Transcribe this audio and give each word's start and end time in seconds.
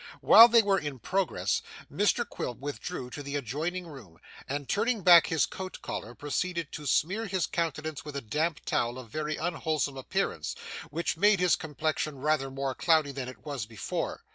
While 0.21 0.47
they 0.47 0.63
were 0.63 0.79
in 0.79 0.97
progress, 0.97 1.61
Mr 1.93 2.27
Quilp 2.27 2.57
withdrew 2.57 3.11
to 3.11 3.21
the 3.21 3.35
adjoining 3.35 3.85
room, 3.85 4.17
and, 4.49 4.67
turning 4.67 5.03
back 5.03 5.27
his 5.27 5.45
coat 5.45 5.79
collar, 5.83 6.15
proceeded 6.15 6.71
to 6.71 6.87
smear 6.87 7.27
his 7.27 7.45
countenance 7.45 8.03
with 8.03 8.15
a 8.15 8.21
damp 8.21 8.61
towel 8.65 8.97
of 8.97 9.11
very 9.11 9.35
unwholesome 9.35 9.97
appearance, 9.97 10.55
which 10.89 11.17
made 11.17 11.39
his 11.39 11.55
complexion 11.55 12.17
rather 12.17 12.49
more 12.49 12.73
cloudy 12.73 13.11
than 13.11 13.29
it 13.29 13.45
was 13.45 13.67
before. 13.67 14.23